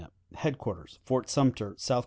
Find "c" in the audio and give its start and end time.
0.01-0.07, 1.83-1.93